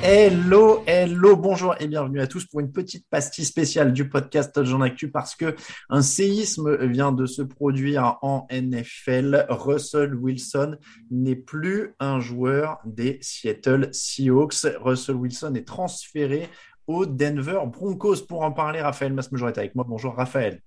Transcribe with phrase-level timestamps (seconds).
[0.00, 4.84] Hello, hello, bonjour et bienvenue à tous pour une petite pastille spéciale du podcast Touchdown
[4.84, 5.56] Actu parce que
[5.90, 9.46] un séisme vient de se produire en NFL.
[9.48, 10.76] Russell Wilson
[11.10, 14.68] n'est plus un joueur des Seattle Seahawks.
[14.80, 16.48] Russell Wilson est transféré
[16.86, 18.24] au Denver Broncos.
[18.28, 19.84] Pour en parler, Raphaël Masmejor est avec moi.
[19.86, 20.62] Bonjour Raphaël.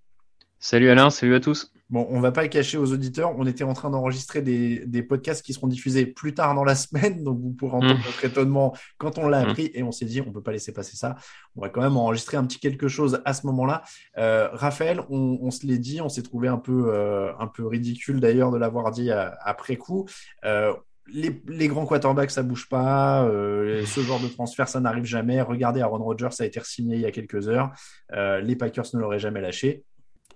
[0.63, 1.73] Salut Alain, salut à tous.
[1.89, 5.01] Bon, on va pas le cacher aux auditeurs, on était en train d'enregistrer des, des,
[5.01, 8.05] podcasts qui seront diffusés plus tard dans la semaine, donc vous pourrez entendre mmh.
[8.05, 9.49] notre étonnement quand on l'a mmh.
[9.49, 11.15] appris et on s'est dit on peut pas laisser passer ça.
[11.55, 13.81] On va quand même enregistrer un petit quelque chose à ce moment-là.
[14.19, 17.65] Euh, Raphaël, on, on se l'est dit, on s'est trouvé un peu euh, un peu
[17.65, 20.05] ridicule d'ailleurs de l'avoir dit à, après coup.
[20.45, 20.73] Euh,
[21.13, 23.23] les, les, grands quarterbacks, ça bouge pas.
[23.25, 25.41] Euh, ce genre de transfert, ça n'arrive jamais.
[25.41, 27.71] Regardez, Aaron Rodgers, ça a été signé il y a quelques heures.
[28.13, 29.83] Euh, les Packers ne l'auraient jamais lâché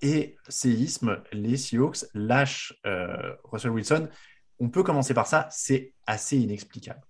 [0.01, 4.09] et séisme, les Seahawks lâchent euh, Russell Wilson.
[4.59, 7.01] On peut commencer par ça, c'est assez inexplicable.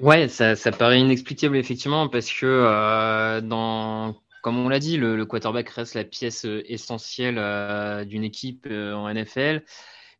[0.00, 3.40] Ouais, ça, paraît inexplicable effectivement parce que euh,
[4.42, 7.36] comme on l'a dit, le, quarterback reste la pièce euh, essentielle
[8.06, 9.62] d'une équipe en NFL.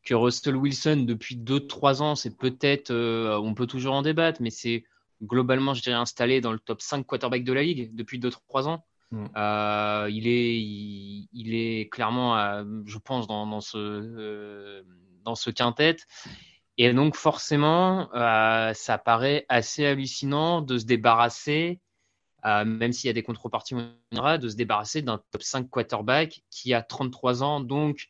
[0.05, 4.85] Que Russell Wilson depuis 2-3 ans, c'est peut-être, on peut toujours en débattre, mais c'est
[5.23, 8.85] globalement, je dirais, installé dans le top 5 quarterback de la ligue depuis 2-3 ans.
[9.11, 9.27] Mm.
[9.37, 10.59] Euh, il, est,
[11.33, 14.83] il, est clairement, euh, je pense, dans, dans ce, euh,
[15.23, 15.97] dans ce quintet.
[16.79, 21.81] Et donc, forcément, euh, ça paraît assez hallucinant de se débarrasser,
[22.45, 26.83] même s'il y a des contreparties, de se débarrasser d'un top 5 quarterback qui a
[26.83, 28.09] 33 ans, donc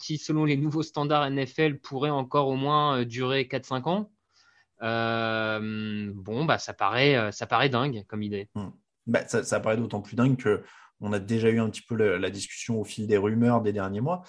[0.00, 4.10] qui, selon les nouveaux standards NFL, pourrait encore au moins durer 4-5 ans.
[4.80, 8.50] bon, bah, ça paraît, ça paraît dingue comme idée.
[8.56, 8.70] Mm.
[9.08, 10.62] Bah, ça, ça, paraît d'autant plus dingue que
[11.00, 14.00] on a déjà eu un petit peu la discussion au fil des rumeurs des derniers
[14.00, 14.22] mois.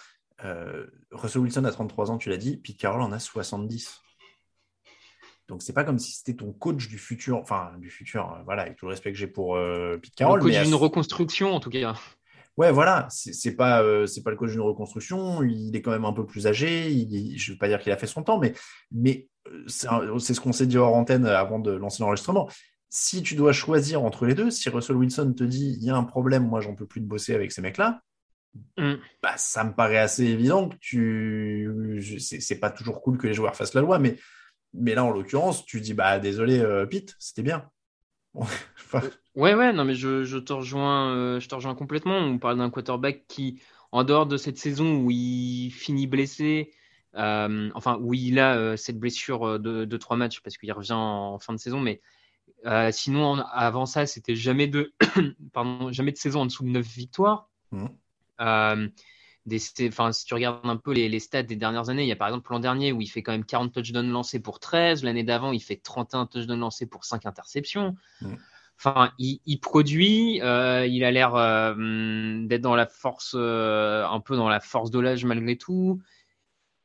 [0.44, 4.02] Euh, Russell Wilson a 33 ans, tu l'as dit, Pete Carroll en a 70.
[5.50, 8.62] Donc c'est pas comme si c'était ton coach du futur, enfin du futur, euh, voilà,
[8.62, 10.40] avec tout le respect que j'ai pour euh, Pete Carroll.
[10.40, 11.96] Le coach d'une reconstruction en tout cas.
[12.56, 15.44] Ouais, voilà, c'est pas euh, c'est pas le coach d'une reconstruction.
[15.44, 16.92] Il est quand même un peu plus âgé.
[16.92, 18.54] Il, je veux pas dire qu'il a fait son temps, mais
[18.92, 19.28] mais
[19.68, 22.48] c'est ce qu'on s'est dit hors antenne avant de lancer l'enregistrement
[22.90, 25.96] si tu dois choisir entre les deux, si Russell Wilson te dit il y a
[25.96, 28.02] un problème, moi j'en peux plus de bosser avec ces mecs-là,
[28.78, 28.96] mm.
[29.22, 32.02] bah, ça me paraît assez évident que tu.
[32.20, 34.18] C'est pas toujours cool que les joueurs fassent la loi, mais,
[34.74, 37.70] mais là en l'occurrence, tu dis bah désolé euh, Pete, c'était bien.
[39.36, 42.18] ouais, ouais, non mais je, je te rejoins, euh, je te rejoins complètement.
[42.18, 43.62] On parle d'un quarterback qui,
[43.92, 46.72] en dehors de cette saison où il finit blessé,
[47.16, 51.38] euh, enfin où il a cette blessure de, de trois matchs parce qu'il revient en
[51.38, 52.02] fin de saison, mais
[52.66, 54.94] euh, sinon, avant ça, c'était jamais de,
[55.54, 57.50] pardon, jamais de saison en dessous de 9 victoires.
[57.72, 57.86] Mmh.
[58.42, 58.88] Euh,
[59.46, 62.16] des, si tu regardes un peu les, les, stats des dernières années, il y a
[62.16, 65.04] par exemple l'an dernier où il fait quand même 40 touchdowns lancés pour 13.
[65.04, 67.96] L'année d'avant, il fait 31 touchdowns lancés pour 5 interceptions.
[68.22, 68.36] Mmh.
[68.78, 71.32] Enfin, il, il produit, euh, il a l'air
[72.48, 76.02] d'être dans la force, un peu dans la force de l'âge malgré tout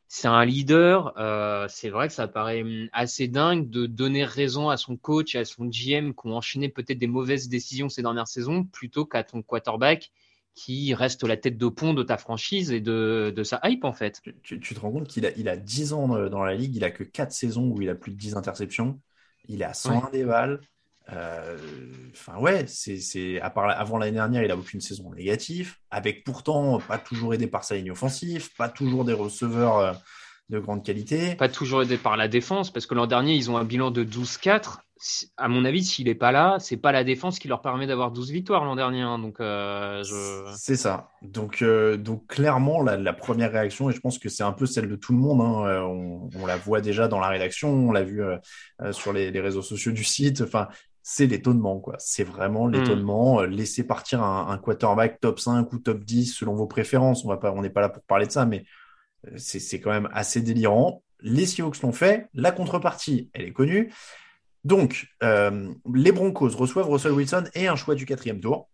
[0.08, 1.14] c'est un leader.
[1.18, 5.34] Euh, c'est vrai que ça paraît hum, assez dingue de donner raison à son coach
[5.34, 9.06] et à son GM qui ont enchaîné peut-être des mauvaises décisions ces dernières saisons plutôt
[9.06, 10.10] qu'à ton quarterback
[10.54, 13.92] qui reste la tête de pont de ta franchise et de, de sa hype en
[13.92, 14.22] fait.
[14.42, 16.84] Tu, tu te rends compte qu'il a, il a 10 ans dans la ligue, il
[16.84, 19.00] a que 4 saisons où il a plus de 10 interceptions,
[19.48, 20.10] il est à 101 ouais.
[20.12, 20.58] déval, euh,
[21.10, 26.78] enfin ouais, c'est à part avant l'année dernière, il a aucune saison négative, avec pourtant
[26.78, 29.92] pas toujours aidé par sa ligne offensive, pas toujours des receveurs euh,
[30.48, 33.56] de grande qualité, pas toujours aidé par la défense, parce que l'an dernier ils ont
[33.56, 34.78] un bilan de 12-4,
[35.36, 38.10] à mon avis, s'il n'est pas là, c'est pas la défense qui leur permet d'avoir
[38.10, 39.02] 12 victoires l'an dernier.
[39.02, 39.18] Hein.
[39.18, 40.02] donc, euh,
[40.56, 41.10] C'est ça.
[41.20, 44.88] Donc, euh, donc clairement, la, première réaction, et je pense que c'est un peu celle
[44.88, 48.22] de tout le monde, hein, on, la voit déjà dans la rédaction, on l'a vu
[48.92, 50.40] sur les, réseaux sociaux du site.
[50.40, 50.68] Enfin,
[51.06, 51.96] c'est l'étonnement, quoi.
[51.98, 52.72] C'est vraiment hmm.
[52.72, 53.42] l'étonnement.
[53.42, 57.26] Laisser partir un, un, quarterback top 5 ou top 10 selon vos préférences.
[57.26, 58.64] On va pas, on n'est pas là pour parler de ça, mais
[59.36, 61.02] c'est quand même assez délirant.
[61.20, 62.28] Les Seahawks l'ont fait.
[62.32, 63.92] La contrepartie, elle est connue.
[64.64, 68.70] Donc, euh, les Broncos reçoivent Russell Wilson et un choix du quatrième tour.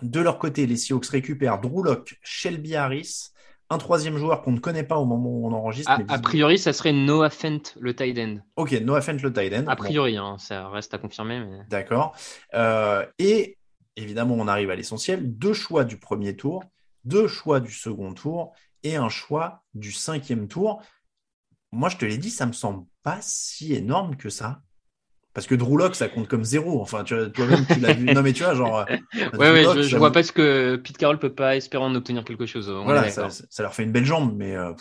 [0.00, 3.30] De leur côté, les Seahawks récupèrent Drew Locke, Shelby Harris,
[3.68, 5.90] un troisième joueur qu'on ne connaît pas au moment où on enregistre.
[6.08, 8.36] A, priori, ça serait Noah Fent, le tight end.
[8.56, 9.66] Ok, Noah Fent, le tight end.
[9.66, 11.44] A priori, hein, ça reste à confirmer.
[11.68, 12.14] D'accord.
[12.54, 13.58] Euh, et
[13.96, 15.36] évidemment, on arrive à l'essentiel.
[15.36, 16.62] Deux choix du premier tour,
[17.04, 18.52] deux choix du second tour
[18.82, 20.82] et un choix du cinquième tour.
[21.72, 24.62] Moi, je te l'ai dit, ça me semble pas si énorme que ça.
[25.36, 26.80] Parce que Drew ça compte comme zéro.
[26.80, 28.06] Enfin, toi-même, tu l'as vu.
[28.06, 28.86] Non, mais tu vois, genre.
[29.16, 32.24] Euh, ouais, ouais, je, vois pas ce que Pete Carroll peut pas espérer en obtenir
[32.24, 32.70] quelque chose.
[32.70, 33.28] voilà, ça,
[33.58, 34.72] leur fait une belle jambe, mais euh,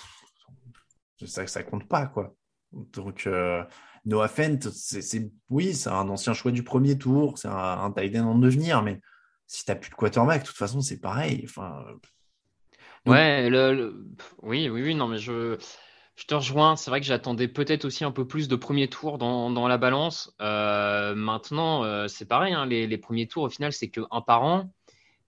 [1.26, 2.36] ça, ça compte pas, quoi.
[2.72, 3.64] Donc, euh,
[4.06, 8.16] Noah Fent, c'est, oui, c'est un ancien choix du premier tour, c'est un, un tight
[8.16, 9.02] end en devenir, mais
[9.48, 11.42] si t'as plus de quarterback, de toute façon, c'est pareil.
[11.44, 11.84] Enfin,
[13.06, 14.06] Ouais, le,
[14.42, 15.58] oui, oui, oui, non, mais je,
[16.16, 16.76] je te rejoins.
[16.76, 19.78] C'est vrai que j'attendais peut-être aussi un peu plus de premiers tours dans, dans la
[19.78, 20.34] balance.
[20.42, 24.22] Euh, maintenant, euh, c'est pareil, hein, les, les, premiers tours, au final, c'est que un
[24.22, 24.72] par an.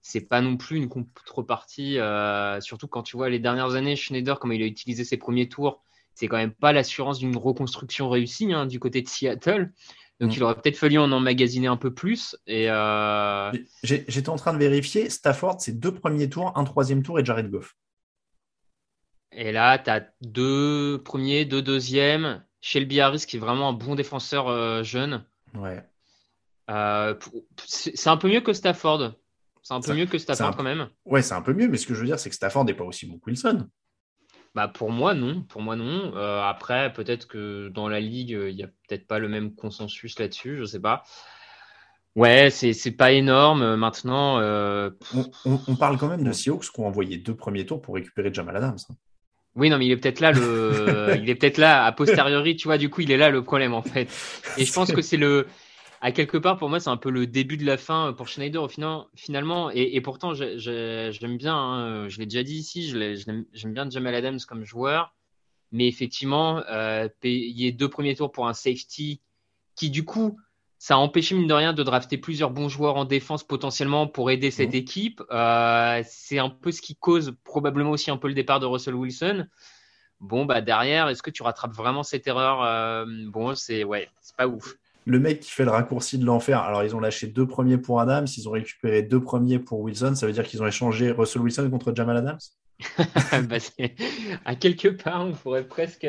[0.00, 4.38] C'est pas non plus une contrepartie, euh, surtout quand tu vois les dernières années, Schneider,
[4.38, 5.82] comment il a utilisé ses premiers tours,
[6.14, 9.72] c'est quand même pas l'assurance d'une reconstruction réussie hein, du côté de Seattle.
[10.20, 10.34] Donc, mm.
[10.34, 12.36] il aurait peut-être fallu en emmagasiner un peu plus.
[12.46, 13.52] Et euh...
[13.82, 15.10] J'étais en train de vérifier.
[15.10, 17.76] Stafford, c'est deux premiers tours, un troisième tour et Jared Goff.
[19.32, 22.44] Et là, tu as deux premiers, deux deuxièmes.
[22.60, 25.24] Shelby Harris, qui est vraiment un bon défenseur euh, jeune.
[25.54, 25.82] Ouais.
[26.70, 27.14] Euh,
[27.64, 29.12] c'est un peu mieux que Stafford.
[29.62, 30.88] C'est un peu mieux que Stafford quand même.
[31.04, 32.74] Ouais, c'est un peu mieux, mais ce que je veux dire, c'est que Stafford n'est
[32.74, 33.68] pas aussi bon que Wilson.
[34.54, 36.16] Bah pour moi non, pour moi non.
[36.16, 40.18] Euh, après peut-être que dans la ligue il n'y a peut-être pas le même consensus
[40.18, 41.04] là-dessus, je sais pas.
[42.16, 44.40] Ouais, c'est pas énorme maintenant.
[44.40, 44.90] Euh,
[45.44, 48.56] on, parle quand même de Seahawks qui ont envoyé deux premiers tours pour récupérer Jamal
[48.56, 48.78] Adams.
[49.54, 52.68] Oui, non, mais il est peut-être là le, il est peut-être là a posteriori, tu
[52.68, 52.78] vois.
[52.78, 54.08] Du coup, il est là le problème en fait.
[54.56, 55.46] Et je pense que c'est le,
[56.00, 58.62] à quelque part, pour moi, c'est un peu le début de la fin pour Schneider
[58.62, 59.70] au final, finalement.
[59.70, 64.64] Et, pourtant, j'aime bien, hein, je l'ai déjà dit ici, j'aime bien Jamal Adams comme
[64.64, 65.14] joueur.
[65.70, 69.20] Mais effectivement, euh, payer deux premiers tours pour un safety
[69.74, 70.38] qui, du coup,
[70.78, 74.30] ça a empêché, mine de rien, de drafter plusieurs bons joueurs en défense potentiellement pour
[74.30, 74.76] aider cette mmh.
[74.76, 75.22] équipe.
[75.32, 78.94] Euh, c'est un peu ce qui cause probablement aussi un peu le départ de Russell
[78.94, 79.46] Wilson.
[80.20, 84.36] Bon, bah derrière, est-ce que tu rattrapes vraiment cette erreur euh, Bon, c'est ouais, c'est
[84.36, 84.74] pas ouf
[85.08, 86.60] le mec qui fait le raccourci de l'enfer.
[86.60, 90.14] Alors, ils ont lâché deux premiers pour Adams, ils ont récupéré deux premiers pour Wilson.
[90.14, 92.38] Ça veut dire qu'ils ont échangé Russell Wilson contre Jamal Adams?
[93.48, 93.56] Bah,
[94.44, 96.06] À quelque part, on pourrait presque,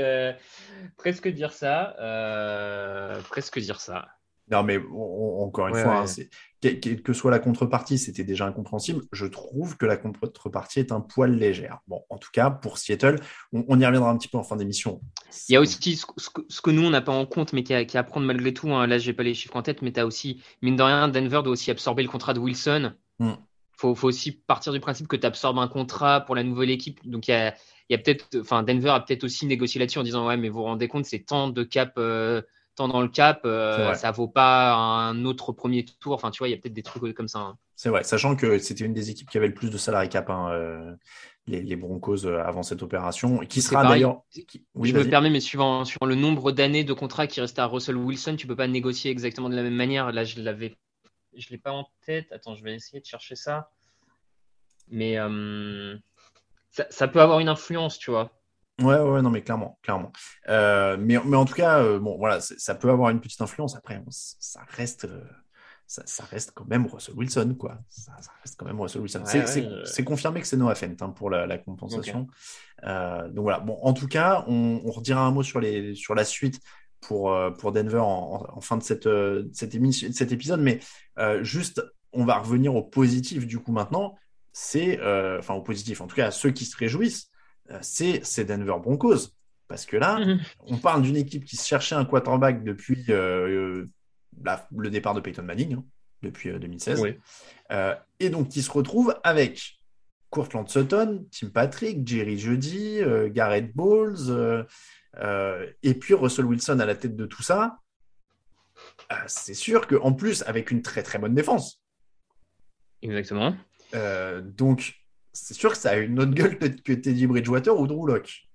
[0.97, 1.95] presque dire ça.
[1.99, 4.09] Euh, presque dire ça.
[4.51, 6.23] Non, mais encore une fois, hein,
[6.61, 9.03] quelle que soit la contrepartie, c'était déjà incompréhensible.
[9.11, 11.79] Je trouve que la contrepartie est un poil légère.
[11.87, 13.19] Bon, en tout cas, pour Seattle,
[13.53, 15.01] on, y reviendra un petit peu en fin d'émission.
[15.47, 17.85] Il y a aussi ce, que, nous, on n'a pas en compte, mais qui a,
[17.93, 18.73] à prendre malgré tout.
[18.73, 18.87] Hein.
[18.87, 21.07] Là, je n'ai pas les chiffres en tête, mais tu as aussi, mine de rien,
[21.07, 22.93] Denver doit aussi absorber le contrat de Wilson.
[23.19, 23.37] Il hmm.
[23.77, 26.99] faut, aussi partir du principe que tu absorbes un contrat pour la nouvelle équipe.
[27.07, 27.31] Donc, il
[27.89, 30.57] y a, peut-être, enfin, Denver a peut-être aussi négocié là-dessus en disant, ouais, mais vous
[30.57, 31.93] vous rendez compte, c'est tant de cap.
[31.97, 32.41] Euh,
[32.87, 36.13] dans le cap, euh, ça vaut pas un autre premier tour.
[36.13, 37.39] Enfin, tu vois, il y a peut-être des trucs comme ça.
[37.39, 37.57] Hein.
[37.75, 40.29] C'est vrai, sachant que c'était une des équipes qui avait le plus de salariés cap,
[40.29, 40.95] hein, euh,
[41.47, 44.21] les, Broncos euh, avant cette opération, qui sera d'ailleurs.
[44.35, 47.97] je me permets, mais suivant, sur le nombre d'années de contrat qui restait à Russell
[47.97, 50.11] Wilson, tu peux pas négocier exactement de la même manière.
[50.11, 50.77] Là, je l'avais,
[51.35, 52.31] je l'ai pas en tête.
[52.31, 53.71] Attends, je vais essayer de chercher ça.
[54.89, 55.17] Mais
[56.89, 58.38] ça peut avoir une influence, tu vois.
[58.81, 60.11] Ouais, ouais, non, mais clairement, clairement.
[60.47, 63.75] Euh, mais, mais en tout cas, euh, bon, voilà, ça peut avoir une petite influence.
[63.75, 65.23] Après, ça reste, euh,
[65.87, 67.79] ça, reste quand même Russell Wilson, quoi.
[67.89, 69.23] Ça, reste quand même Russell Wilson.
[69.85, 72.27] c'est confirmé que c'est Noah Fent hein, pour la, compensation.
[72.83, 73.59] donc voilà.
[73.59, 76.59] Bon, en tout cas, on, on, redira un mot sur les, sur la suite
[77.01, 79.09] pour pour Denver en, fin de cette,
[79.53, 80.61] cette émission, de cet épisode.
[80.61, 80.79] Mais
[81.41, 81.81] juste,
[82.13, 84.15] on va revenir au positif du coup maintenant.
[84.51, 84.99] C'est,
[85.37, 87.29] enfin, au positif, en tout cas, à ceux qui se réjouissent
[87.81, 89.33] c'est Denver Broncos.
[89.67, 90.39] Parce que là, mhm.
[90.61, 93.85] on parle d'une équipe qui se cherchait un quarterback depuis euh,
[94.43, 95.83] euh, le départ de Peyton Manning, hein,
[96.23, 97.03] depuis 2016.
[98.19, 99.79] et donc, qui se retrouve avec
[100.31, 104.65] Courtland Sutton, Tim Patrick, Jerry Jeudy, Garrett Bowles,
[105.83, 107.77] et puis Russell Wilson à la tête de tout ça.
[109.27, 111.83] c'est sûr qu'en plus, avec une très très bonne défense.
[113.03, 113.55] Exactement.
[114.41, 114.98] donc,
[115.33, 118.49] c'est sûr que ça a une autre gueule que Teddy Bridgewater ou Drew Locke.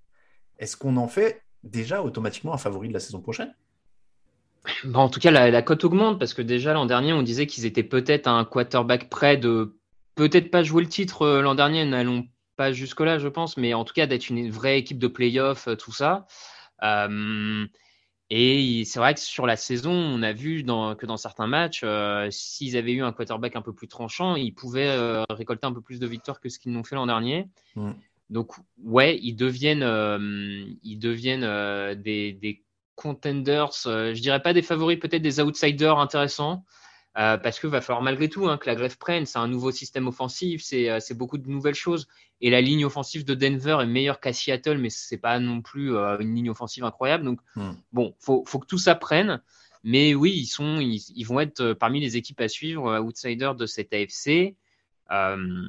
[0.59, 3.55] Est-ce qu'on en fait déjà automatiquement un favori de la saison prochaine?
[4.85, 7.67] Bah, En tout cas, la, cote augmente parce que déjà l'an dernier, on disait qu'ils
[7.67, 9.77] étaient peut-être un quarterback près de
[10.15, 12.27] peut-être pas jouer le titre euh, l'an dernier, n'allons
[12.57, 15.75] pas jusque-là, je pense, mais en tout cas d'être une vraie équipe de playoff, euh,
[15.75, 16.27] tout ça.
[16.83, 17.67] Euh,
[18.31, 21.85] et c'est vrai que sur la saison, on a vu que dans certains matchs,
[22.31, 26.01] s'ils avaient eu un quarterback un peu plus tranchant, ils pouvaient récolter un peu plus
[26.01, 27.49] de victoires que ce qu'ils n'ont fait l'an dernier.
[27.77, 27.93] Mm.
[28.31, 28.53] Donc,
[28.83, 32.63] ouais, ils deviennent, euh, ils deviennent euh, des, des,
[32.97, 36.65] contenders, euh, je dirais pas des favoris, peut-être des outsiders intéressants.
[37.15, 39.27] Parce qu'il va falloir malgré tout hein, que la grève prenne.
[39.27, 42.09] C'est un nouveau système offensif, c'est beaucoup de nouvelles choses.
[42.41, 45.97] Et la ligne offensive de Denver est meilleure qu'à Seattle, mais c'est pas non plus
[45.97, 47.25] une ligne offensive incroyable.
[47.25, 47.73] Donc, hmm.
[47.93, 49.41] bon, faut, faut que tout ça prenne.
[49.85, 53.93] Mais oui, ils, sont, ils, vont être parmi les équipes à suivre, outsiders de cette
[53.93, 54.57] AFC.
[55.11, 55.69] Euh,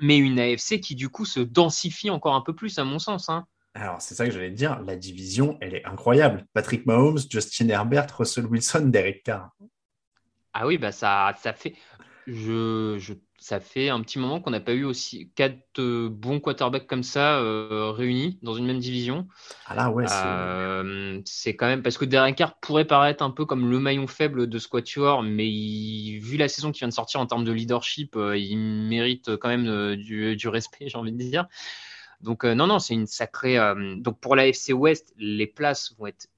[0.00, 3.28] mais une AFC qui du coup se densifie encore un peu plus à mon sens.
[3.28, 3.46] Hein.
[3.74, 6.46] Alors c'est ça que j'allais te dire, la division elle est incroyable.
[6.52, 9.50] Patrick Mahomes, Justin Herbert, Russell Wilson, Derek Carr.
[10.54, 11.74] Ah oui, bah ça, ça fait.
[12.26, 13.12] Je, je
[13.44, 17.02] ça fait un petit moment qu'on n'a pas eu aussi quatre euh, bons quarterbacks comme
[17.02, 19.28] ça euh, réunis dans une même division.
[19.66, 20.06] Ah là, ouais.
[20.10, 24.06] Euh, c'est quand même parce que Derek Carr pourrait paraître un peu comme le maillon
[24.06, 28.16] faible de Squatuor, mais vu la saison qui vient de sortir en termes de leadership,
[28.16, 31.46] il mérite quand même du, du, respect, j'ai envie de dire.
[32.22, 33.58] Donc non, non, c'est une sacrée.
[33.98, 36.28] donc pour la FC West, les places vont être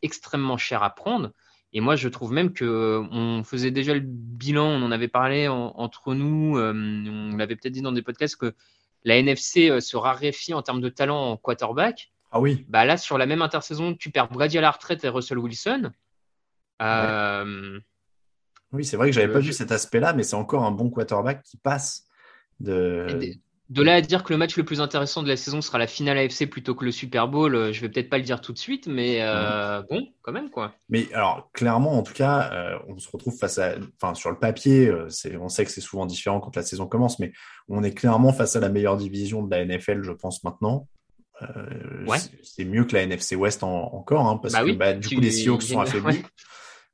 [0.00, 1.30] extrêmement chères à prendre.
[1.76, 5.08] Et moi, je trouve même que euh, on faisait déjà le bilan, on en avait
[5.08, 8.54] parlé entre nous, euh, on l'avait peut-être dit dans des podcasts que
[9.02, 12.12] la NFC euh, se raréfie en termes de talent en quarterback.
[12.30, 12.64] Ah oui.
[12.68, 15.90] Bah là, sur la même intersaison, tu perds Brady à la retraite et Russell Wilson.
[18.72, 21.42] Oui, c'est vrai que j'avais pas vu cet aspect-là, mais c'est encore un bon quarterback
[21.42, 22.06] qui passe
[22.60, 23.06] de.
[23.08, 23.34] De
[23.70, 26.18] là à dire que le match le plus intéressant de la saison sera la finale
[26.18, 28.58] AFC plutôt que le Super Bowl, euh, je vais peut-être pas le dire tout de
[28.58, 30.74] suite, mais euh, bon, quand même quoi.
[30.88, 34.38] Mais alors clairement, en tout cas, euh, on se retrouve face à, enfin sur le
[34.38, 34.92] papier,
[35.40, 37.32] on sait que c'est souvent différent quand la saison commence, mais
[37.68, 40.88] on est clairement face à la meilleure division de la NFL, je pense maintenant.
[42.42, 45.30] C'est mieux que la NFC West encore, hein, parce bah que bah, du coup les
[45.30, 46.22] Seahawks sont affaiblis.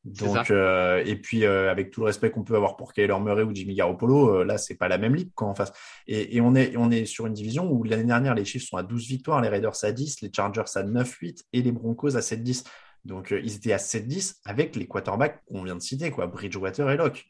[0.05, 3.43] Donc, euh, et puis euh, avec tout le respect qu'on peut avoir pour Kyler Murray
[3.43, 5.73] ou Jimmy Garoppolo, euh, là c'est pas la même ligue quand en face.
[6.07, 8.79] Et, et, on est on est sur une division où l'année dernière les chiffres sont
[8.79, 12.21] à 12 victoires, les Raiders à 10, les Chargers à 9-8 et les Broncos à
[12.21, 12.65] 7-10.
[13.05, 16.97] Donc ils étaient à 7-10 avec les quarterbacks qu'on vient de citer, quoi, Bridgewater et
[16.97, 17.27] Locke.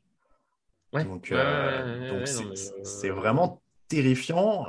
[0.93, 2.29] donc
[2.85, 4.65] c'est vraiment terrifiant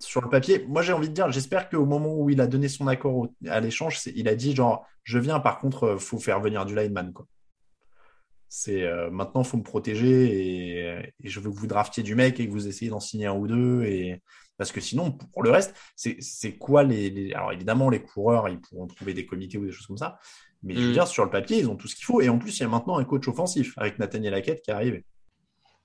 [0.00, 0.66] sur le papier.
[0.68, 3.60] Moi, j'ai envie de dire, j'espère qu'au moment où il a donné son accord à
[3.60, 7.12] l'échange, il a dit genre, je viens, par contre, euh, faut faire venir du lineman.
[7.12, 7.26] Quoi.
[8.48, 12.46] C'est euh, maintenant, faut me protéger et, je veux que vous draftiez du mec et
[12.46, 13.84] que vous essayez d'en signer un ou deux.
[13.84, 14.22] Et...
[14.56, 18.86] Parce que sinon, pour le reste, c'est quoi les, Alors évidemment, les coureurs, ils pourront
[18.86, 20.18] trouver des comités ou des choses comme ça.
[20.62, 20.92] Mais je veux mm.
[20.92, 22.20] dire, sur le papier, ils ont tout ce qu'il faut.
[22.20, 24.74] Et en plus, il y a maintenant un coach offensif avec Nathaniel Hackett qui est
[24.74, 25.04] arrivé.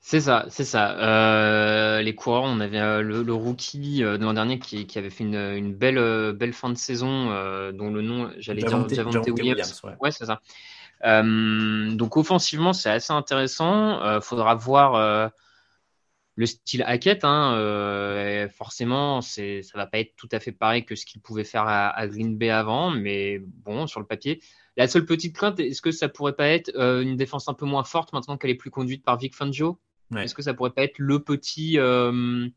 [0.02, 0.98] C'est ça, c'est ça.
[0.98, 5.26] Euh, les coureurs, on avait euh, le, rookie euh, de l'an dernier qui, avait fait
[5.26, 7.26] une, belle, belle fin de saison,
[7.74, 9.82] dont le nom, j'allais dire Javonte Williams.
[10.00, 10.42] ouais, c'est ça.
[11.04, 14.22] donc offensivement, c'est assez intéressant.
[14.22, 15.32] faudra voir
[16.36, 17.26] le style Hackett.
[17.26, 21.44] Hein, forcément, c'est, ça va pas être tout à fait pareil que ce qu'il pouvait
[21.44, 24.42] faire à, à, Green Bay avant, mais bon, sur le papier.
[24.78, 27.84] La seule petite crainte, est-ce que ça pourrait pas être une défense un peu moins
[27.84, 29.78] forte maintenant qu'elle est plus conduite par Vic Fangio?
[30.18, 32.48] Est-ce que ça pourrait pas être le petit, euh,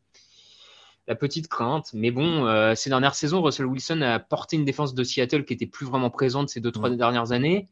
[1.06, 1.90] la petite crainte?
[1.92, 5.52] Mais bon, euh, ces dernières saisons, Russell Wilson a porté une défense de Seattle qui
[5.52, 7.68] était plus vraiment présente ces deux trois dernières années.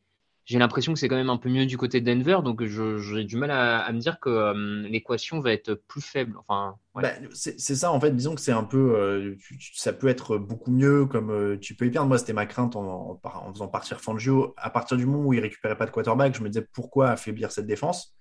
[0.47, 3.25] J'ai l'impression que c'est quand même un peu mieux du côté de Denver, donc j'ai
[3.25, 6.37] du mal à, me dire que euh, l'équation va être plus faible.
[6.39, 8.11] Enfin, bah, c'est ça en fait.
[8.11, 9.37] Disons que c'est un peu,
[9.75, 12.09] ça peut être beaucoup mieux, comme tu peux y perdre.
[12.09, 14.55] Moi, c'était ma crainte en, en, faisant partir Fangio.
[14.57, 17.53] À partir du moment où il récupérait pas de quarterback, je me disais pourquoi affaiblir
[17.53, 18.17] cette défense?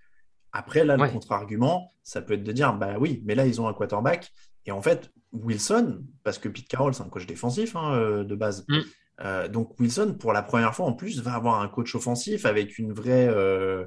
[0.52, 3.68] Après, là, le contre-argument, ça peut être de dire, bah oui, mais là, ils ont
[3.68, 4.32] un quarterback.
[4.66, 8.36] Et en fait, Wilson, parce que Pete Carroll, c'est un coach défensif hein, euh, de
[8.36, 8.66] base.
[8.68, 8.80] Mm.
[9.22, 12.78] Euh, donc, Wilson, pour la première fois en plus, va avoir un coach offensif avec
[12.78, 13.86] une vraie, euh,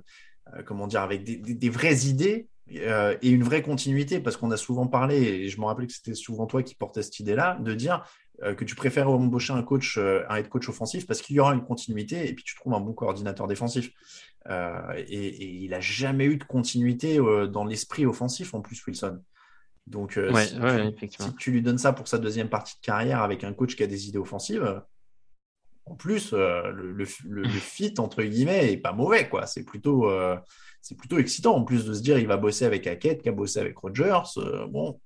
[0.67, 4.21] comment dire, avec des, vraies idées et une vraie continuité.
[4.21, 7.03] Parce qu'on a souvent parlé, et je me rappelle que c'était souvent toi qui portais
[7.03, 8.05] cette idée-là, de dire
[8.57, 11.63] que tu préfères embaucher un coach, un head coach offensif parce qu'il y aura une
[11.63, 13.93] continuité et puis tu trouves un bon coordinateur défensif.
[14.49, 19.23] Euh, et, il a jamais eu de continuité euh, dans l'esprit offensif en plus, Wilson.
[19.87, 23.53] Donc, euh, si, tu, lui donnes ça pour sa deuxième partie de carrière avec un
[23.53, 24.83] coach qui a des idées offensives,
[25.87, 27.05] en plus, le, le,
[27.49, 29.47] fit, entre guillemets, est pas mauvais, quoi.
[29.47, 30.09] C'est plutôt,
[30.81, 33.33] c'est plutôt excitant, en plus de se dire il va bosser avec Hackett, qui a
[33.33, 34.23] bossé avec Rogers.
[34.69, 35.01] bon,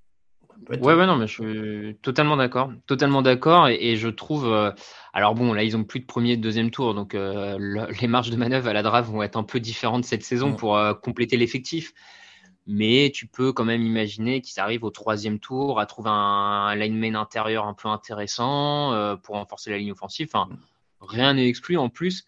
[0.68, 2.72] Ouais, ouais, non, mais je suis totalement d'accord.
[2.86, 3.68] Totalement d'accord.
[3.68, 4.46] Et, je trouve.
[4.46, 4.72] Euh,
[5.12, 6.94] alors, bon, là, ils ont plus de premier et de deuxième tour.
[6.94, 10.22] Donc, euh, les marges de manœuvre à la draft vont être un peu différentes cette
[10.22, 11.92] saison pour euh, compléter l'effectif.
[12.66, 17.14] Mais tu peux quand même imaginer qu'ils arrivent au troisième tour à trouver un, lineman
[17.14, 20.28] intérieur un peu intéressant pour renforcer la ligne offensive.
[20.32, 20.48] Enfin,
[21.00, 22.26] rien n'est exclu en plus.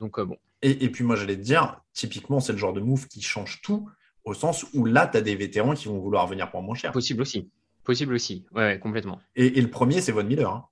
[0.00, 0.38] Donc, bon.
[0.62, 3.60] Et, et puis, moi, j'allais te dire, typiquement, c'est le genre de move qui change
[3.60, 3.86] tout
[4.24, 6.92] au sens où là, tu as des vétérans qui vont vouloir venir pour moins cher.
[6.92, 7.50] Possible aussi.
[7.84, 8.46] Possible aussi.
[8.54, 9.20] Ouais, complètement.
[9.36, 10.50] Et, le premier, c'est Von Miller.
[10.50, 10.66] Hein.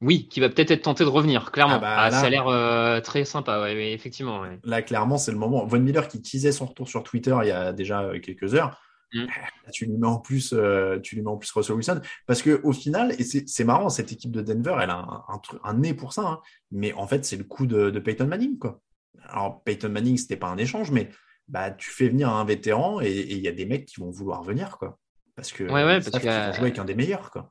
[0.00, 1.74] Oui, qui va peut-être être tenté de revenir, clairement.
[1.76, 4.44] Ah bah ah, ça a l'air euh, très sympa, ouais, effectivement.
[4.64, 5.64] Là, clairement, c'est le moment.
[5.66, 8.80] Von Miller qui teasait son retour sur Twitter il y a déjà euh, quelques heures.
[9.12, 9.26] Mm.
[9.72, 12.60] tu lui mets en plus, euh, tu lui mets en plus Russell Wilson, parce que
[12.64, 14.96] au final, et c'est marrant, cette équipe de Denver, elle a
[15.28, 16.40] un, un, nez pour ça, hein.
[16.72, 18.80] mais en fait, c'est le coup de, de, Peyton Manning, quoi.
[19.28, 21.10] Alors Peyton Manning, c'était pas un échange, mais
[21.48, 24.42] bah, tu fais venir un vétéran et il y a des mecs qui vont vouloir
[24.42, 24.98] venir, quoi.
[25.36, 27.50] Parce que ouais, ouais, parce vont jouer avec un des meilleurs, quoi.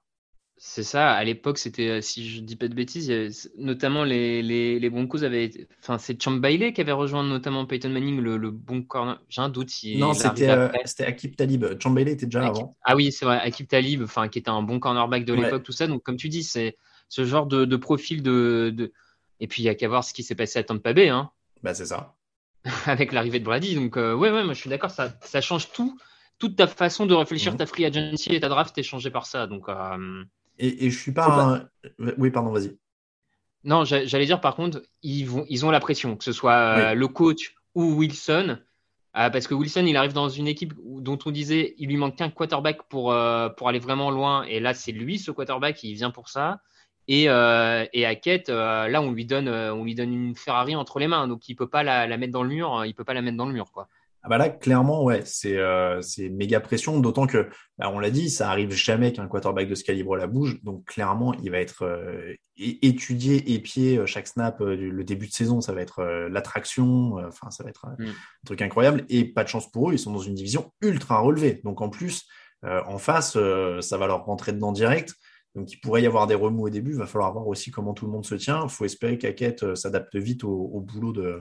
[0.56, 1.12] C'est ça.
[1.12, 5.24] À l'époque, c'était, euh, si je dis pas de bêtises, notamment les, les, les Broncos
[5.24, 9.20] avaient, enfin, c'est Champ Bailey qui avait rejoint notamment Peyton Manning, le, le bon corner.
[9.28, 9.98] J'ai un doute si.
[9.98, 11.66] Non, c'était, euh, c'était Akib Talib.
[11.82, 12.74] Champ Bailey était déjà avant.
[12.84, 13.40] Ah oui, c'est vrai.
[13.40, 15.88] Akib Talib, enfin, qui était un bon cornerback de l'époque, tout ça.
[15.88, 16.78] Donc, comme tu dis, c'est
[17.10, 18.94] ce genre de, de profil de, de,
[19.42, 21.32] Et puis, il y a qu'à voir ce qui s'est passé à Tampa Bay, hein.
[21.62, 22.16] Bah, c'est ça.
[22.86, 23.76] avec l'arrivée de Brady.
[23.76, 25.98] Donc, euh, ouais, ouais, moi je suis d'accord, ça, ça change tout.
[26.40, 27.58] Toute ta façon de réfléchir, mhm.
[27.58, 29.48] ta free agency et ta draft est changée par ça.
[29.48, 30.24] Donc, euh,
[30.58, 31.66] et, et, je suis pas.
[32.18, 32.78] Oui, pardon, vas-y.
[33.64, 36.94] Non, j'allais dire par contre, ils, vont, ils ont la pression, que ce soit euh,
[36.96, 38.58] le coach ou Wilson.
[39.14, 42.30] parce que Wilson, il arrive dans une équipe dont on disait il lui manque qu'un
[42.30, 43.16] quarterback pour,
[43.58, 44.44] pour aller vraiment loin.
[44.44, 46.60] Et là, c'est lui, ce quarterback, il vient pour ça.
[47.08, 50.76] Et, euh, et Hackett, euh, là, on lui donne, euh, on lui donne une Ferrari
[50.76, 52.84] entre les mains, donc il peut pas la, mettre dans le mur.
[52.86, 53.88] Il peut pas la mettre dans le mur, quoi.
[54.26, 55.60] Ah bah là, clairement, ouais, c'est
[56.00, 59.76] c'est méga pression, d'autant que, bah, on l'a dit, ça arrive jamais qu'un quarterback de
[59.76, 61.86] ce calibre la bouge, donc clairement, il va être
[62.56, 67.70] étudié, épié chaque snap, le début de saison, ça va être l'attraction, enfin, ça va
[67.70, 68.06] être mm.
[68.06, 71.20] un truc incroyable, et pas de chance pour eux, ils sont dans une division ultra
[71.20, 72.26] relevée, donc en plus,
[72.64, 73.38] en face,
[73.82, 75.18] ça va leur rentrer dedans direct.
[75.56, 77.94] Donc il pourrait y avoir des remous au début, il va falloir voir aussi comment
[77.94, 78.64] tout le monde se tient.
[78.64, 81.40] Il faut espérer qu'Aquette euh, s'adapte vite au, boulot de,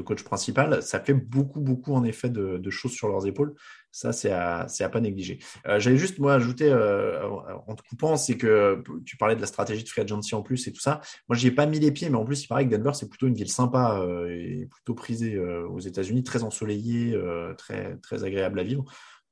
[0.00, 0.82] coach principal.
[0.82, 3.54] Ça fait beaucoup, beaucoup en effet de, choses sur leurs épaules.
[3.92, 5.38] Ça, c'est à, à pas négliger.
[5.68, 9.46] Euh, j'allais juste, moi, ajouter euh, en te coupant, c'est que tu parlais de la
[9.46, 11.00] stratégie de free agency en plus et tout ça.
[11.28, 13.08] Moi, j'y ai pas mis les pieds, mais en plus, il paraît que Denver, c'est
[13.08, 17.16] plutôt une ville sympa et plutôt prisée aux États-Unis, très ensoleillée,
[17.56, 18.84] très, très agréable à vivre.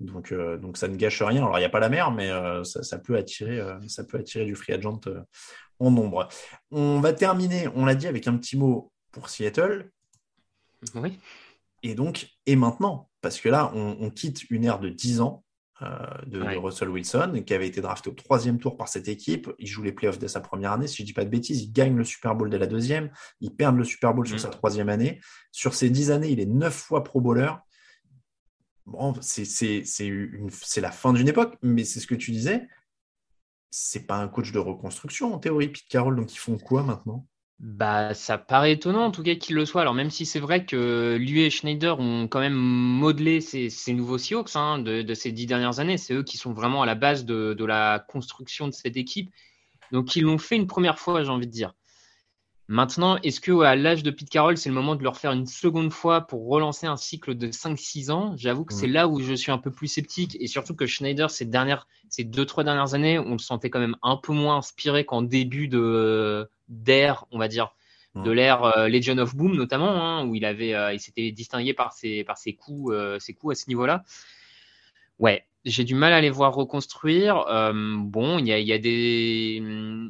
[0.02, 1.42] Donc, euh, donc ça ne gâche rien.
[1.42, 4.18] Alors, il n'y a pas la mer, mais euh, ça, peut attirer, euh, ça peut
[4.18, 5.00] attirer du free agent
[5.78, 6.28] en nombre.
[6.70, 9.90] On va terminer, on l'a dit, avec un petit mot pour Seattle.
[10.94, 11.18] Oui.
[11.82, 15.44] Et donc, et maintenant, parce que là, on, quitte une ère de 10 ans
[16.26, 19.50] de, Russell Wilson, qui avait été drafté au troisième tour par cette équipe.
[19.58, 20.86] Il joue les playoffs dès sa première année.
[20.86, 23.10] Si je ne dis pas de bêtises, il gagne le Super Bowl dès la deuxième.
[23.40, 24.40] Il perd le Super Bowl sur mm.
[24.40, 25.20] sa troisième année.
[25.50, 27.50] Sur ces 10 années, il est neuf fois Pro Bowler
[29.20, 32.68] c'est la fin d'une époque, mais c'est ce que tu disais.
[33.70, 36.16] C'est pas un coach de reconstruction en théorie, Pete Carroll.
[36.16, 37.26] Donc ils font quoi maintenant?
[37.58, 39.82] Bah, ça paraît étonnant en tout cas qu'il le soit.
[39.82, 44.18] Alors même si c'est vrai que lui et Schneider ont quand même modelé ces, nouveaux
[44.18, 47.24] Seahawks hein, de, ces dix dernières années, c'est eux qui sont vraiment à la base
[47.24, 49.32] de, de la construction de cette équipe.
[49.92, 51.72] Donc ils l'ont fait une première fois, j'ai envie de dire.
[52.68, 55.46] Maintenant, est-ce que à l'âge de Pete Carroll, c'est le moment de le refaire une
[55.46, 58.34] seconde fois pour relancer un cycle de 5-6 ans?
[58.36, 61.30] J'avoue que c'est là où je suis un peu plus sceptique et surtout que Schneider,
[61.30, 64.56] ces dernières, ces deux trois dernières années, on le sentait quand même un peu moins
[64.56, 67.74] inspiré qu'en début de d'ère, on va dire,
[68.14, 71.72] de l'ère euh, Legion of Boom notamment, hein, où il avait, euh, il s'était distingué
[71.72, 74.04] par ses par ses coups, euh, ses coups à ce niveau-là.
[75.18, 77.46] Ouais, j'ai du mal à les voir reconstruire.
[77.48, 79.62] Euh, bon, il y a, y a, des,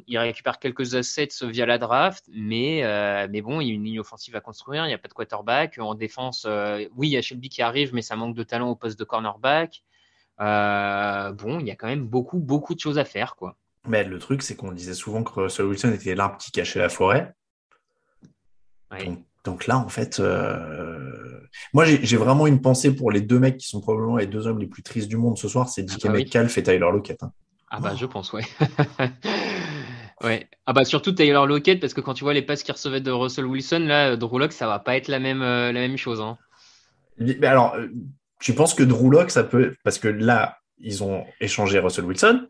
[0.07, 3.83] il récupère quelques assets via la draft, mais euh, mais bon, il y a une
[3.83, 4.85] ligne offensive à construire.
[4.85, 6.45] Il n'y a pas de quarterback en défense.
[6.47, 8.97] Euh, oui, il y a Shelby qui arrive, mais ça manque de talent au poste
[8.97, 9.83] de cornerback.
[10.39, 13.55] bon, il y a quand même beaucoup beaucoup de choses à faire, quoi.
[13.85, 16.89] Mais le truc, c'est qu'on disait souvent que Russell Wilson était l'arbre qui cachait la
[16.89, 17.33] forêt.
[18.91, 19.25] Donc,
[19.67, 20.21] là, en fait,
[21.73, 24.59] moi, j'ai vraiment une pensée pour les deux mecs qui sont probablement les deux hommes
[24.59, 27.23] les plus tristes du monde ce soir, c'est Dick ah bah Metcalf et Tyler Lockett.
[27.23, 27.31] Hein.
[27.69, 28.43] Ah bah, je pense, ouais.
[30.23, 30.47] ouais.
[30.65, 33.11] Ah bah surtout Tyler Lockett parce que quand tu vois les passes qu'il recevait de
[33.11, 36.21] Russell Wilson, là, Drew Lock, ça va pas être la même, euh, la même chose.
[36.21, 36.37] Hein.
[37.17, 37.87] Mais alors, euh,
[38.39, 42.47] tu penses que Drew Lock, ça peut, parce que là, ils ont échangé Russell Wilson.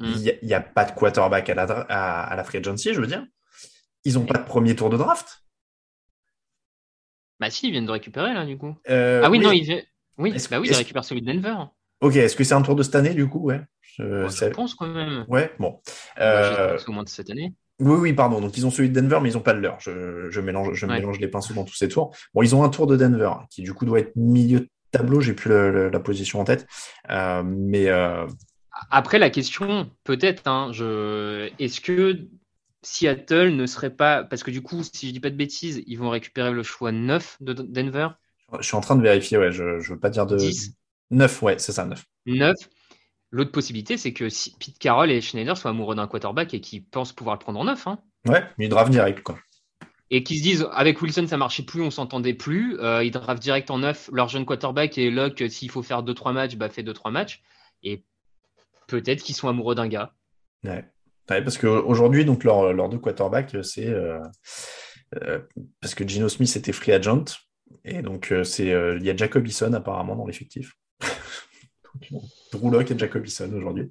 [0.00, 3.24] Il n'y a, pas de quarterback à la, à, la free agency, je veux dire.
[4.04, 5.42] Ils n'ont pas de premier tour de draft.
[7.40, 8.74] Bah si, ils viennent de récupérer là, du coup.
[8.90, 9.84] Euh, ah oui, non, ils,
[10.18, 11.56] oui, bah oui, ils récupèrent celui de Denver.
[12.00, 13.40] Ok, est-ce que c'est un tour de cette année, du coup?
[13.40, 13.60] Ouais.
[13.98, 15.24] Je, pense quand même.
[15.28, 15.80] Ouais, bon.
[16.20, 16.78] Euh...
[16.86, 17.54] au moins de cette année.
[17.80, 18.40] Oui, oui, pardon.
[18.40, 19.78] Donc, ils ont celui de Denver, mais ils n'ont pas le leur.
[19.80, 22.14] Je, mélange, je mélange les pinceaux dans tous ces tours.
[22.34, 25.20] Bon, ils ont un tour de Denver, qui du coup doit être milieu de tableau.
[25.20, 26.66] J'ai plus la position en tête.
[27.10, 27.88] Euh, mais.
[27.88, 28.26] Euh,
[28.90, 31.50] Après, la question, peut-être, hein, je...
[31.60, 32.26] est-ce que
[32.82, 34.24] Seattle ne serait pas.
[34.24, 36.92] Parce que du coup, si je dis pas de bêtises, ils vont récupérer le choix
[36.92, 38.08] 9 de Denver.
[38.60, 39.52] Je suis en train de vérifier, ouais.
[39.52, 40.36] Je ne veux pas dire de.
[40.36, 40.74] 10.
[41.10, 42.04] 9, ouais, c'est ça, 9.
[42.26, 42.54] 9.
[43.30, 46.84] L'autre possibilité, c'est que si Pete Carroll et Schneider soient amoureux d'un quarterback et qu'ils
[46.84, 47.86] pensent pouvoir le prendre en neuf.
[47.86, 47.98] Hein.
[48.26, 49.38] Ouais, mais ils draftent direct, quoi.
[50.10, 52.80] Et qu'ils se disent, avec Wilson, ça marchait plus, on s'entendait plus.
[52.80, 56.32] Euh, ils draftent direct en neuf leur jeune quarterback et Locke, s'il faut faire 2-3
[56.32, 57.42] matchs, bah, fait 2-3 matchs.
[57.82, 58.04] Et
[58.86, 60.14] peut-être qu'ils sont amoureux d'un gars.
[60.64, 60.90] Ouais.
[61.28, 63.86] Parce qu'aujourd'hui, donc, leurs leur deux quarterbacks, c'est.
[63.86, 64.18] Euh,
[65.22, 65.38] euh,
[65.80, 67.24] parce que Gino Smith était free agent.
[67.84, 70.72] Et donc, c'est il y a Jacob Eason apparemment dans l'effectif.
[72.52, 73.90] Drew et Jacobison aujourd'hui.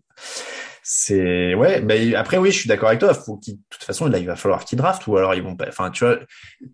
[0.90, 3.14] C'est ouais, mais après oui, je suis d'accord avec toi.
[3.14, 5.68] Faut de toute façon, là, il va falloir qu'ils draftent ou alors ils vont pas.
[5.68, 6.18] Enfin, tu vois,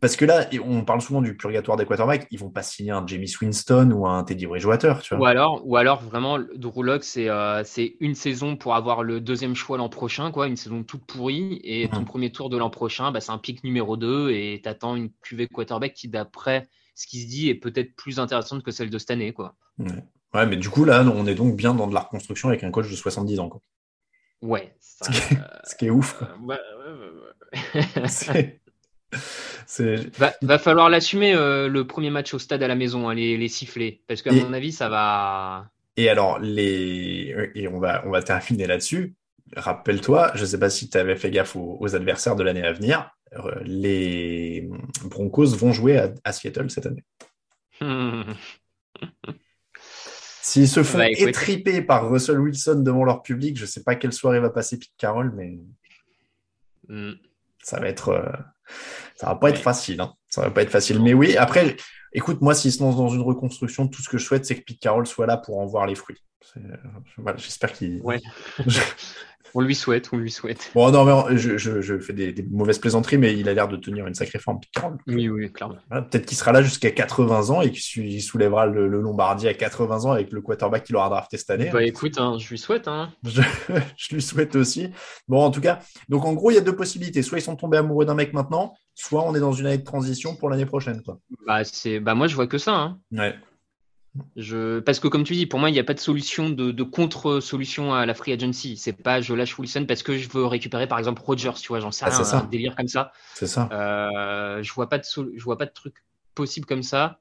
[0.02, 2.28] parce que là, on parle souvent du purgatoire des quarterbacks.
[2.30, 5.24] Ils vont pas signer un Jamie Winston ou un Teddy Bridgewater, tu vois.
[5.24, 9.20] Ou alors, ou alors vraiment, Drew Lock, c'est euh, c'est une saison pour avoir le
[9.20, 11.60] deuxième choix l'an prochain, quoi, une saison toute pourrie.
[11.64, 12.06] Et ton mhm.
[12.06, 15.48] premier tour de l'an prochain, bah, c'est un pic numéro 2 et t'attends une cuvée
[15.48, 19.10] quarterback qui, d'après ce qui se dit, est peut-être plus intéressante que celle de cette
[19.10, 19.56] année, quoi.
[19.80, 19.88] Ouais.
[20.36, 22.70] Ouais, mais du coup, là, on est donc bien dans de la reconstruction avec un
[22.70, 23.50] coach de 70 ans.
[23.50, 23.62] Quoi.
[24.44, 24.76] Ouais.
[24.82, 25.12] Ça,
[25.64, 26.22] ce, qui est, ouf.
[29.66, 33.16] c'est, va, va, falloir l'assumer euh, le premier match au stade à la maison, hein,
[33.16, 34.02] les, les sifflets.
[34.06, 35.70] Parce qu'à mon avis, ça va.
[35.96, 37.52] Et alors, les...
[37.56, 39.16] et on, va, on va terminer là-dessus.
[39.56, 42.74] Rappelle-toi, je ne sais pas si tu avais fait gaffe aux, adversaires de l'année à
[42.74, 43.12] venir.
[43.34, 44.68] Euh, les
[45.06, 47.06] Broncos vont jouer à, à Seattle cette année.
[50.44, 53.96] S'ils se font bah, étriper par Russell Wilson devant leur public, je ne sais pas
[53.96, 55.58] quelle soirée va passer Pete Carroll, mais
[56.90, 57.14] hmm.
[57.64, 58.30] ça va être, euh,
[59.16, 60.02] ça va pas être facile.
[60.02, 60.14] Hein.
[60.28, 61.02] Ça va pas être facile.
[61.02, 61.78] Mais oui, après,
[62.12, 64.66] écoute, moi, s'ils se lancent dans une reconstruction, tout ce que je souhaite, c'est que
[64.66, 66.22] Pete Carroll soit là pour en voir les fruits.
[66.58, 68.02] Euh, j'espère qu'il.
[68.02, 68.20] Ouais.
[69.56, 70.72] On lui souhaite, on lui souhaite.
[70.74, 74.08] Bon, non, mais je, je, fais des, mauvaises plaisanteries, mais il a l'air de tenir
[74.08, 74.60] une sacrée forme.
[75.08, 75.76] Oui, oui, clairement.
[75.90, 80.06] Peut-être qu'il sera là jusqu'à 80 ans et qu'il soulèvera le, le, Lombardi à 80
[80.06, 81.70] ans avec le quarterback qu'il aura drafté cette année.
[81.72, 82.88] Bah écoute, hein, je lui souhaite.
[82.88, 83.12] Hein.
[83.98, 84.90] Je, lui souhaite aussi.
[85.28, 87.22] Bon, en tout cas, donc en gros, il y a deux possibilités.
[87.22, 89.84] Soit ils sont tombés amoureux d'un mec maintenant, soit on est dans une année de
[89.84, 91.02] transition pour l'année prochaine.
[91.02, 91.20] Quoi.
[91.46, 92.00] Bah, c'est...
[92.00, 92.76] bah moi, je vois que ça.
[92.76, 93.00] Hein.
[93.12, 93.36] Ouais.
[94.36, 94.80] Je...
[94.80, 97.94] Parce que comme tu dis, pour moi, il n'y a pas de solution de, contre-solution
[97.94, 98.78] à la free agency.
[98.78, 101.80] C'est pas je lâche Wilson parce que je veux récupérer par exemple Rogers, tu vois,
[101.80, 103.12] j'en sais ah, rien, un délire comme ça.
[103.34, 103.70] C'est ça.
[103.72, 105.96] Euh, je vois pas de je vois pas de truc
[106.36, 107.20] possible comme ça.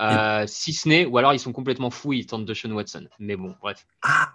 [0.00, 3.08] Euh, si ce n'est, ou alors ils sont complètement fous, ils tentent de Sean Watson.
[3.18, 3.86] Mais bon, bref.
[4.02, 4.34] Ah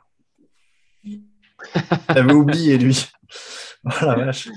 [2.10, 3.08] J'avais oublié lui.
[3.84, 4.48] Oh la vache.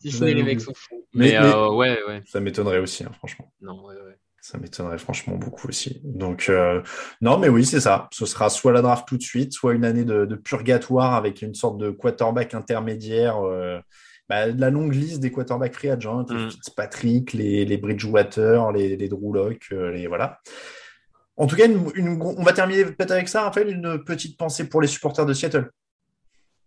[0.00, 1.06] Si ce n'est, les mecs sont fous.
[1.14, 2.20] Mais, euh, ouais, ouais.
[2.26, 3.52] Ça m'étonnerait aussi, hein, franchement.
[3.60, 4.18] Non, ouais, ouais.
[4.42, 6.00] Ça m'étonnerait franchement beaucoup aussi.
[6.02, 6.82] Donc, euh,
[7.20, 8.08] non, mais oui, c'est ça.
[8.10, 11.54] Ce sera soit la draft tout de suite, soit une année de, purgatoire avec une
[11.54, 13.36] sorte de quarterback intermédiaire.
[13.38, 13.78] Euh,
[14.28, 16.50] bah, la longue liste des quarterbacks free agents, les mm.
[16.50, 20.40] Fitzpatrick, les, les Bridgewater, les, les Drew Locke, euh, les voilà.
[21.36, 24.88] En tout cas, on va terminer peut-être avec ça, Raphaël, une petite pensée pour les
[24.88, 25.70] supporters de Seattle.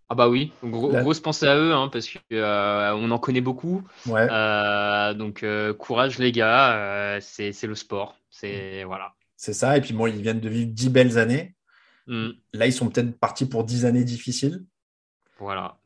[0.07, 3.81] Ah bah oui, grosse pensée à eux, hein, parce qu'on euh, en connaît beaucoup.
[4.05, 4.27] Ouais.
[4.29, 9.13] Euh, donc euh, courage les gars, c'est le sport, c'est voilà.
[9.35, 11.55] C'est ça, et puis bon, ils viennent de vivre dix belles années.
[12.05, 12.29] Mm.
[12.53, 14.63] Là, ils sont peut-être partis pour dix années difficiles.
[15.39, 15.77] Voilà.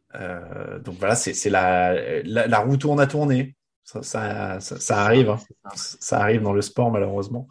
[0.83, 3.55] donc voilà, c'est la, la, roue tourne à tourner.
[3.85, 5.39] Ça, ça, ça, arrive, hein.
[5.73, 6.19] ça.
[6.19, 7.47] arrive dans le sport malheureusement.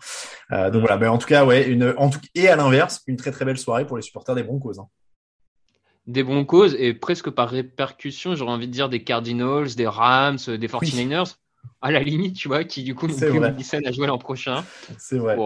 [0.51, 3.33] donc voilà, mais en tout cas, ouais, une, en tout, et à l'inverse, une très
[3.33, 4.79] très belle soirée pour les supporters des Broncos.
[4.79, 4.89] Hein
[6.09, 10.67] des Broncos et presque par répercussion, j'aurais envie de dire des Cardinals, des Rams, des
[10.67, 11.37] 49ers,
[11.83, 14.65] à la limite, tu vois, qui du coup n'ont plus Wilson à jouer l'an prochain.
[14.99, 15.37] C'est vrai.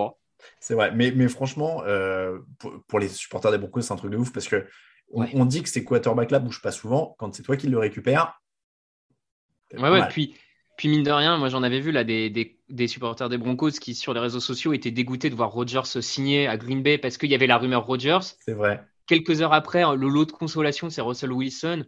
[0.61, 0.93] C'est vrai.
[0.95, 2.39] Mais, mais franchement, euh,
[2.87, 4.65] pour, les supporters des Broncos, c'est un truc de ouf parce que
[5.11, 7.17] on, dit que ces quarterbacks-là bougent pas souvent.
[7.19, 8.41] Quand c'est toi qui le récupères.
[9.75, 10.09] Ouais, ouais.
[10.09, 10.37] Puis,
[10.77, 13.73] puis mine de rien, moi j'en avais vu là des, des, des, supporters des Broncos
[13.73, 17.19] qui sur les réseaux sociaux étaient dégoûtés de voir Rodgers signer à Green Bay parce
[17.19, 18.21] qu'il y avait la rumeur Rodgers.
[18.41, 18.81] C'est vrai
[19.13, 21.85] quelques heures après, le lot de consolation, c'est Russell Wilson.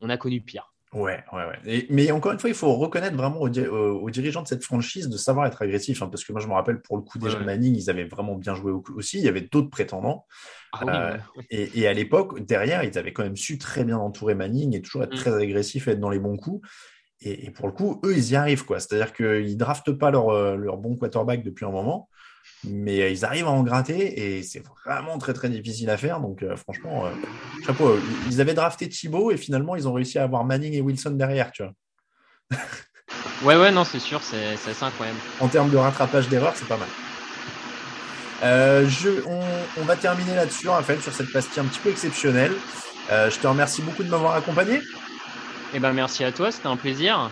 [0.00, 0.72] On a connu pire.
[0.92, 1.86] Ouais, ouais, ouais.
[1.88, 5.46] mais encore une fois, il faut reconnaître vraiment aux, dirigeants de cette franchise de savoir
[5.46, 6.02] être agressif.
[6.02, 8.04] Hein, parce que moi, je me rappelle pour le coup déjà de Manning, ils avaient
[8.04, 9.18] vraiment bien joué aussi.
[9.18, 10.26] Il y avait d'autres prétendants.
[10.72, 11.16] Ah euh,
[11.50, 15.04] et, à l'époque, derrière, ils avaient quand même su très bien entourer Manning et toujours
[15.04, 15.20] être mm.
[15.20, 16.66] très agressif et être dans les bons coups.
[17.22, 18.64] Et, pour le coup, eux, ils y arrivent.
[18.64, 18.80] quoi.
[18.80, 22.08] C'est-à-dire qu'ils ne draftent pas leur, euh, leur bon quarterback depuis un moment
[22.64, 26.20] mais euh, ils arrivent à en gratter et c'est vraiment très très difficile à faire.
[26.20, 27.10] Donc euh, franchement, euh,
[27.64, 27.96] chapeau.
[28.28, 31.52] Ils avaient drafté Thibaut et finalement ils ont réussi à avoir Manning et Wilson derrière,
[31.52, 31.72] tu vois.
[33.44, 35.18] ouais ouais non c'est sûr, c'est assez incroyable.
[35.40, 36.88] En termes de rattrapage d'erreurs, c'est pas mal.
[38.88, 39.22] je,
[39.78, 42.52] on, va terminer là-dessus, Raphaël, sur cette pastille un petit peu exceptionnelle.
[43.08, 44.80] je te remercie beaucoup de m'avoir accompagné.
[45.72, 47.30] Eh ben merci à toi, c'était un plaisir.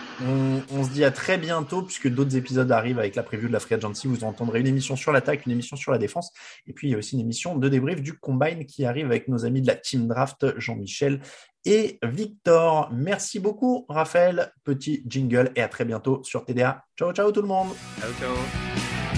[0.72, 3.58] On, se dit à très bientôt puisque d'autres épisodes arrivent avec la preview de la
[3.58, 4.06] Free Agency.
[4.06, 6.32] Vous entendrez une émission sur l'attaque, une émission sur la défense,
[6.66, 9.26] et puis il y a aussi une émission de débrief du Combine qui arrive avec
[9.26, 11.20] nos amis de la Team Draft, Jean-Michel
[11.64, 12.90] et Victor.
[12.92, 14.52] Merci beaucoup, Raphaël.
[14.62, 16.84] Petit jingle et à très bientôt sur TDA.
[16.96, 17.68] Ciao, ciao tout le monde.
[18.00, 19.17] Ciao, ciao.